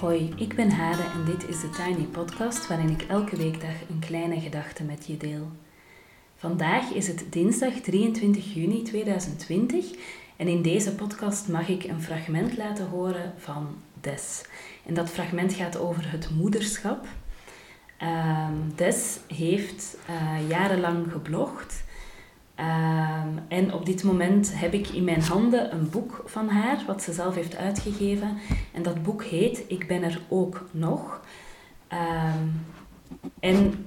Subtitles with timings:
[0.00, 3.98] Hoi, ik ben Hade en dit is de Tiny Podcast waarin ik elke weekdag een
[3.98, 5.50] kleine gedachte met je deel.
[6.36, 9.84] Vandaag is het dinsdag 23 juni 2020
[10.36, 13.66] en in deze podcast mag ik een fragment laten horen van
[14.00, 14.44] Des.
[14.86, 17.06] En dat fragment gaat over het moederschap.
[17.96, 21.84] Ehm, Des heeft uh, jarenlang geblogd
[22.60, 27.02] Ehm, en op dit moment heb ik in mijn handen een boek van haar, wat
[27.02, 28.38] ze zelf heeft uitgegeven.
[28.72, 31.20] En dat boek heet Ik ben er ook nog.
[31.88, 32.46] Ehm,
[33.40, 33.86] en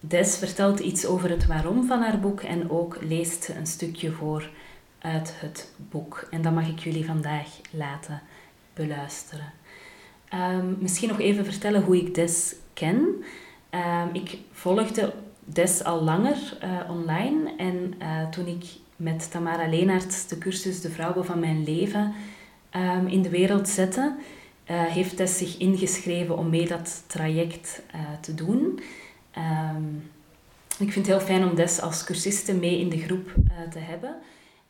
[0.00, 4.50] Des vertelt iets over het waarom van haar boek en ook leest een stukje voor
[4.98, 6.26] uit het boek.
[6.30, 8.22] En dat mag ik jullie vandaag laten
[8.74, 9.52] beluisteren.
[10.28, 13.24] Ehm, misschien nog even vertellen hoe ik Des ken.
[14.12, 15.12] ik volgde
[15.44, 17.54] des al langer uh, online.
[17.56, 18.64] En uh, toen ik
[18.96, 22.12] met Tamara Leenaerts de cursus De Vrouwen van Mijn Leven
[22.76, 24.16] um, in de wereld zette,
[24.70, 27.82] uh, heeft Des zich ingeschreven om mee dat traject
[28.20, 28.80] te doen.
[29.76, 30.10] Um,
[30.78, 33.34] ik vind het heel fijn om Des als cursiste mee in de groep
[33.70, 34.16] te hebben.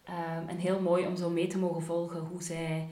[0.09, 2.87] Um, en heel mooi om zo mee te mogen volgen hoe zij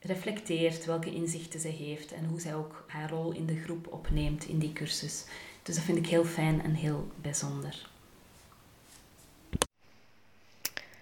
[0.00, 4.44] reflecteert, welke inzichten ze heeft en hoe zij ook haar rol in de groep opneemt
[4.44, 5.24] in die cursus.
[5.70, 7.88] Dus dat vind ik heel fijn en heel bijzonder.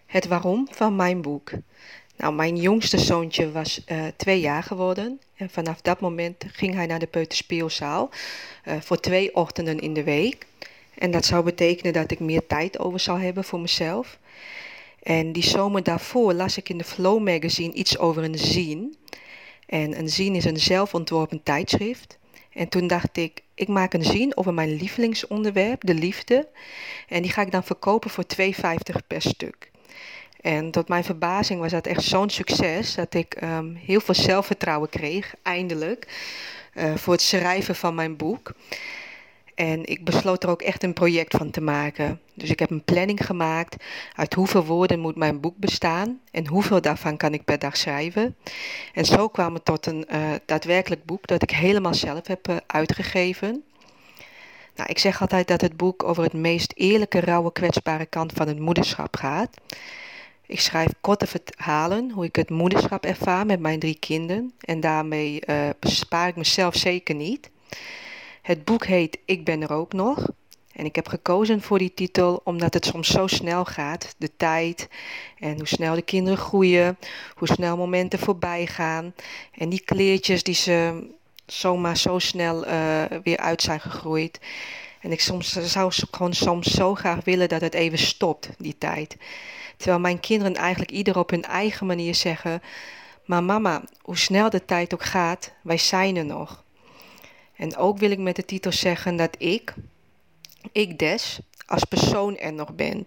[0.06, 1.50] Het waarom van mijn boek.
[2.16, 5.20] Nou, mijn jongste zoontje was uh, twee jaar geworden.
[5.36, 8.11] En vanaf dat moment ging hij naar de peuterspeelzaal
[8.64, 10.46] uh, voor twee ochtenden in de week.
[10.94, 14.19] En dat zou betekenen dat ik meer tijd over zou hebben voor mezelf.
[15.02, 18.91] En die zomer daarvoor las ik in de Flow magazine iets over een zine.
[19.66, 22.19] En een zine is een zelfontworpen tijdschrift.
[22.52, 26.48] En toen dacht ik, ik maak een zin over mijn lievelingsonderwerp, de liefde.
[27.09, 28.47] En die ga ik dan verkopen voor 2,50
[29.06, 29.70] per stuk.
[30.41, 34.89] En tot mijn verbazing was dat echt zo'n succes dat ik um, heel veel zelfvertrouwen
[34.89, 36.08] kreeg, eindelijk,
[36.74, 38.52] uh, voor het schrijven van mijn boek.
[39.58, 42.20] En ik besloot er ook echt een project van te maken.
[42.35, 46.80] Dus ik heb een planning gemaakt uit hoeveel woorden moet mijn boek bestaan en hoeveel
[46.80, 48.36] daarvan kan ik per dag schrijven.
[48.95, 52.57] En zo kwam het tot een uh, daadwerkelijk boek dat ik helemaal zelf heb uh,
[52.67, 53.64] uitgegeven.
[54.77, 58.48] Nou, ik zeg altijd dat het boek over het meest eerlijke, rauwe, kwetsbare kant van
[58.48, 59.57] het moederschap gaat.
[60.46, 65.42] Ik schrijf korte verhalen hoe ik het moederschap ervaar met mijn drie kinderen en daarmee
[65.46, 67.51] uh, bespaar ik mezelf zeker niet.
[68.48, 70.29] Het boek heet Ik ben er ook nog.
[70.73, 74.89] En ik heb gekozen voor die titel omdat het soms zo snel gaat, de tijd
[75.39, 76.98] en hoe snel de kinderen groeien,
[77.35, 79.14] hoe snel momenten voorbij gaan
[79.53, 81.07] en die kleertjes die ze
[81.47, 84.41] zomaar zo snel uh, weer uit zijn gegroeid.
[85.01, 89.17] En ik soms, zou gewoon soms zo graag willen dat het even stopt, die tijd.
[89.77, 92.63] Terwijl mijn kinderen eigenlijk ieder op hun eigen manier zeggen:
[93.25, 96.67] Maar mama, hoe snel de tijd ook gaat, wij zijn er nog.
[97.58, 99.74] En ook wil ik met de titel zeggen dat ik,
[100.73, 103.05] ik des, als persoon er nog ben.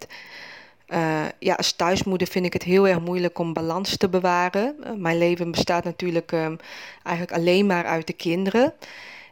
[0.88, 4.76] Uh, ja, als thuismoeder vind ik het heel erg moeilijk om balans te bewaren.
[4.84, 6.58] Uh, mijn leven bestaat natuurlijk um,
[7.04, 8.74] eigenlijk alleen maar uit de kinderen.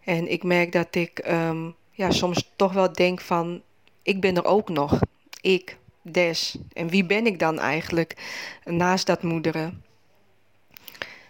[0.03, 3.61] En ik merk dat ik um, ja, soms toch wel denk van,
[4.03, 4.99] ik ben er ook nog.
[5.41, 6.57] Ik, des.
[6.73, 8.15] En wie ben ik dan eigenlijk
[8.63, 9.83] naast dat moederen?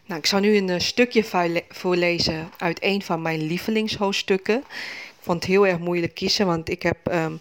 [0.10, 1.24] Nou, ik zal nu een uh, stukje
[1.70, 4.58] voorlezen uit een van mijn lievelingshoofdstukken.
[4.58, 7.40] Ik vond het heel erg moeilijk kiezen, want ik heb um,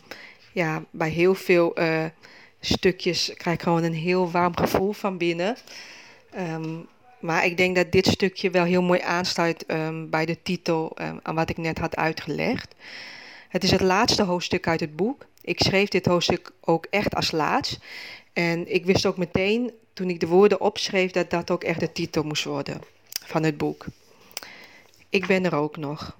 [0.52, 2.04] ja, bij heel veel uh,
[2.60, 5.56] stukjes krijg ik gewoon een heel warm gevoel van binnen.
[6.36, 6.86] Um,
[7.20, 11.34] maar ik denk dat dit stukje wel heel mooi aansluit um, bij de titel aan
[11.34, 12.74] wat ik net had uitgelegd.
[13.48, 15.26] Het is het laatste hoofdstuk uit het boek.
[15.42, 17.78] Ik schreef dit hoofdstuk ook echt als laatst.
[18.32, 21.92] En ik wist ook meteen toen ik de woorden opschreef dat dat ook echt de
[21.92, 22.80] titel moest worden
[23.24, 23.84] van het boek.
[25.08, 26.16] Ik ben er ook nog.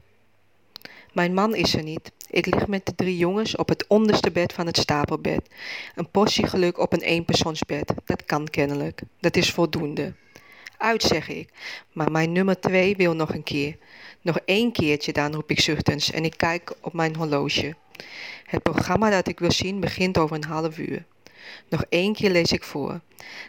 [1.12, 2.12] Mijn man is er niet.
[2.31, 5.48] Ik lig met de drie jongens op het onderste bed van het stapelbed.
[5.95, 7.92] Een portie geluk op een eenpersoonsbed.
[8.04, 9.03] Dat kan kennelijk.
[9.21, 10.15] Dat is voldoende.
[10.78, 11.48] Uit, zeg ik.
[11.92, 13.77] Maar mijn nummer twee wil nog een keer.
[14.21, 17.75] Nog één keertje dan, roep ik zuchtens en ik kijk op mijn horloge.
[18.45, 21.04] Het programma dat ik wil zien begint over een half uur.
[21.68, 23.00] Nog één keer lees ik voor.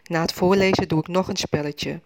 [0.06, 2.00] Na het voorlezen doe ik nog een spelletje.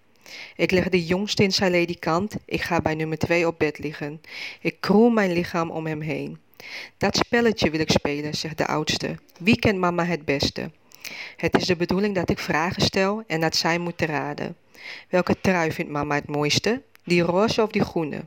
[0.56, 2.36] Ik leg de jongste in zijn ledikant.
[2.46, 4.22] Ik ga bij nummer twee op bed liggen.
[4.62, 6.38] Ik kroel mijn lichaam om hem heen.
[6.98, 9.18] Dat spelletje wil ik spelen, zegt de oudste.
[9.40, 10.72] Wie kent mama het beste?
[11.38, 14.56] Het is de bedoeling dat ik vragen stel en dat zij moeten raden.
[15.10, 16.82] Welke trui vindt mama het mooiste?
[17.04, 18.26] Die roze of die groene?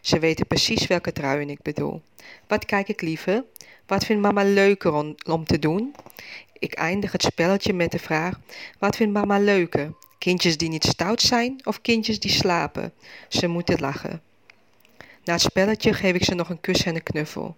[0.00, 2.02] Ze weten precies welke truien ik bedoel.
[2.46, 3.44] Wat kijk ik liever?
[3.86, 5.94] Wat vindt mama leuker om, om te doen?
[6.58, 8.40] Ik eindig het spelletje met de vraag:
[8.78, 9.92] Wat vindt mama leuker?
[10.18, 12.92] Kindjes die niet stout zijn of kindjes die slapen?
[13.28, 14.22] Ze moeten lachen.
[15.24, 17.56] Na het spelletje geef ik ze nog een kus en een knuffel.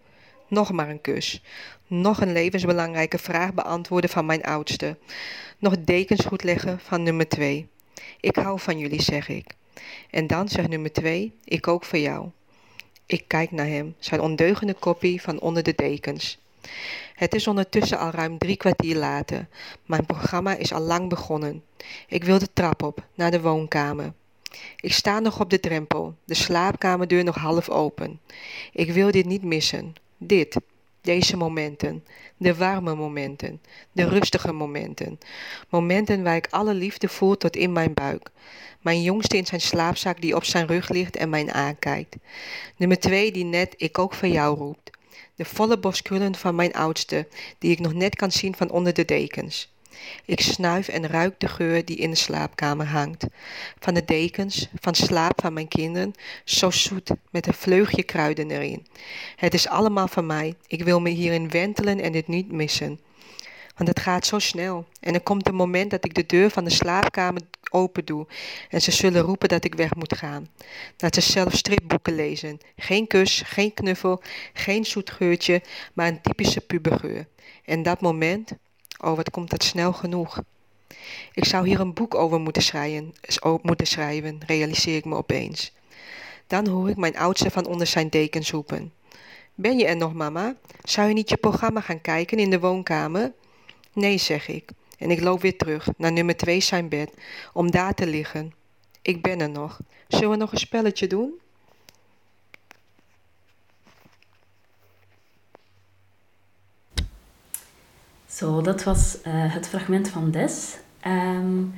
[0.49, 1.43] Nog maar een kus.
[1.87, 4.97] Nog een levensbelangrijke vraag beantwoorden van mijn oudste.
[5.59, 7.69] Nog dekens goed leggen van nummer twee.
[8.21, 9.57] Ik hou van jullie, zeg ik.
[10.11, 12.29] En dan zegt nummer twee, ik ook voor jou.
[13.07, 16.39] Ik kijk naar hem, zijn ondeugende kopie van onder de dekens.
[17.15, 19.47] Het is ondertussen al ruim drie kwartier later.
[19.87, 21.63] Mijn programma is al lang begonnen.
[22.09, 24.13] Ik wil de trap op, naar de woonkamer.
[24.81, 28.21] Ik sta nog op de drempel, de slaapkamerdeur nog half open.
[28.73, 29.95] Ik wil dit niet missen.
[30.17, 30.57] Dit,
[31.01, 32.05] deze momenten,
[32.37, 33.61] de warme momenten,
[33.93, 35.19] de rustige momenten.
[35.69, 38.31] Momenten waar ik alle liefde voel tot in mijn buik.
[38.81, 42.17] Mijn jongste in zijn slaapzak die op zijn rug ligt en mij aankijkt.
[42.77, 44.91] Nummer twee die net ik ook voor jou roept.
[45.35, 47.27] De volle boskrullen van mijn oudste,
[47.59, 49.73] die ik nog net kan zien van onder de dekens.
[50.25, 53.27] Ik snuif en ruik de geur die in de slaapkamer hangt.
[53.79, 56.15] Van de dekens, van slaap van mijn kinderen,
[56.45, 58.87] zo zoet, met een vleugje kruiden erin.
[59.37, 60.55] Het is allemaal van mij.
[60.67, 63.01] Ik wil me hierin wentelen en dit niet missen.
[63.79, 64.87] Want het gaat zo snel.
[65.01, 68.27] En er komt een moment dat ik de deur van de slaapkamer open doe.
[68.69, 70.49] En ze zullen roepen dat ik weg moet gaan.
[70.97, 72.61] Dat ze zelf stripboeken lezen.
[72.77, 74.23] Geen kus, geen knuffel,
[74.53, 77.27] geen zoet geurtje, maar een typische pubergeur.
[77.65, 78.53] En dat moment,
[79.01, 80.43] Oh, wat komt dat snel genoeg.
[81.33, 83.15] Ik zou hier een boek over moeten schrijven,
[83.63, 85.73] moeten schrijven, realiseer ik me opeens.
[86.47, 88.93] Dan hoor ik mijn oudste van onder zijn dekens roepen.
[89.55, 90.57] Ben je er nog, mama?
[90.83, 93.33] Zou je niet je programma gaan kijken in de woonkamer?
[93.99, 94.71] Nee, zeg ik.
[94.99, 97.11] En ik loop weer terug naar nummer twee zijn bed,
[97.53, 98.53] om daar te liggen.
[99.03, 99.81] Ik ben er nog.
[100.09, 101.33] Zullen we nog een spelletje doen?
[108.27, 110.77] Zo, dat was uh, het fragment van Des.
[111.07, 111.75] Um,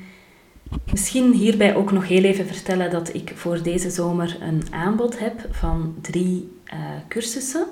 [0.90, 5.46] misschien hierbij ook nog heel even vertellen dat ik voor deze zomer een aanbod heb
[5.50, 6.78] van drie uh,
[7.08, 7.66] cursussen.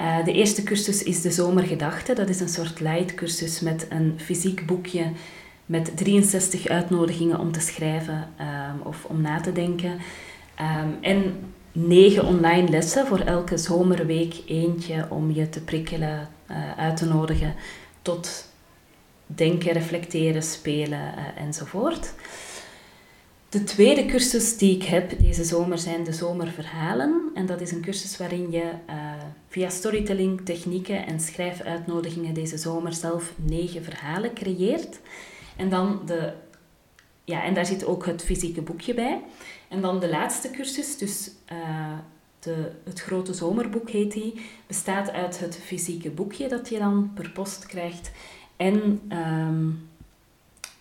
[0.00, 2.14] Uh, de eerste cursus is de Zomergedachte.
[2.14, 5.12] Dat is een soort light cursus met een fysiek boekje
[5.66, 9.90] met 63 uitnodigingen om te schrijven um, of om na te denken.
[9.90, 11.36] Um, en
[11.72, 17.54] negen online lessen voor elke zomerweek eentje om je te prikkelen, uh, uit te nodigen
[18.02, 18.48] tot
[19.26, 22.14] denken, reflecteren, spelen uh, enzovoort.
[23.48, 27.30] De tweede cursus die ik heb deze zomer zijn de zomerverhalen.
[27.34, 28.70] En dat is een cursus waarin je
[29.54, 35.00] via storytelling, technieken en schrijfuitnodigingen deze zomer zelf negen verhalen creëert.
[35.56, 36.32] En, dan de,
[37.24, 39.20] ja, en daar zit ook het fysieke boekje bij.
[39.68, 41.98] En dan de laatste cursus, dus uh,
[42.38, 47.30] de, het grote zomerboek heet die, bestaat uit het fysieke boekje dat je dan per
[47.30, 48.10] post krijgt.
[48.56, 49.88] En um,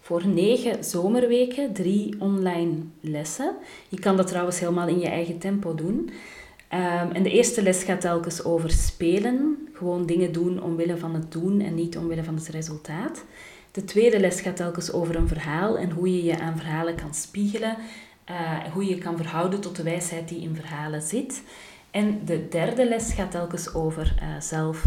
[0.01, 3.55] voor negen zomerweken drie online lessen.
[3.89, 6.09] Je kan dat trouwens helemaal in je eigen tempo doen.
[6.73, 9.67] Um, en de eerste les gaat telkens over spelen.
[9.73, 13.23] Gewoon dingen doen omwille van het doen en niet omwille van het resultaat.
[13.71, 17.13] De tweede les gaat telkens over een verhaal en hoe je je aan verhalen kan
[17.13, 17.77] spiegelen
[18.29, 21.43] uh, hoe je kan verhouden tot de wijsheid die in verhalen zit.
[21.91, 24.85] En de derde les gaat telkens over uh, zelf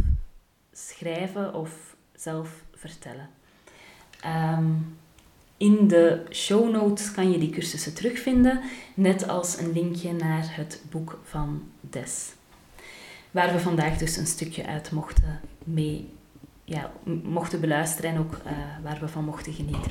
[0.72, 3.28] schrijven of zelf vertellen.
[4.56, 4.98] Um,
[5.56, 8.60] in de show notes kan je die cursussen terugvinden,
[8.94, 12.32] net als een linkje naar het boek van Des.
[13.30, 16.08] Waar we vandaag dus een stukje uit mochten, mee,
[16.64, 19.90] ja, mochten beluisteren en ook uh, waar we van mochten genieten.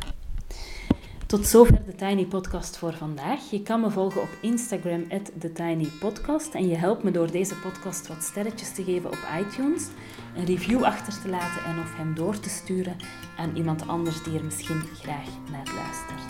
[1.36, 3.50] Tot zover de Tiny Podcast voor vandaag.
[3.50, 5.08] Je kan me volgen op Instagram,
[5.40, 6.54] TheTinyPodcast.
[6.54, 9.88] En je helpt me door deze podcast wat sterretjes te geven op iTunes,
[10.36, 12.96] een review achter te laten en of hem door te sturen
[13.38, 16.24] aan iemand anders die er misschien graag naar luistert.